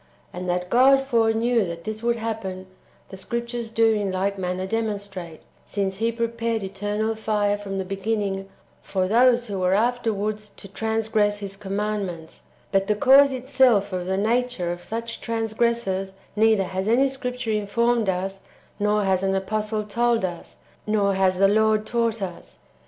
[0.33, 2.65] And that God foreknew that this w^ould happen,
[3.09, 7.85] the Scriptures do in like manner demonstrate, since He pre pared eternal fire from the
[7.85, 8.49] beginning
[8.81, 12.41] for those who were [afterwards] to transgress [His commandments];
[12.71, 18.09] but the cause itself of the nature of such transgressors neither has any Scripture informed
[18.09, 18.41] us,
[18.79, 20.57] nor has an apostle told us,
[20.87, 22.57] nor has the Lord taught us.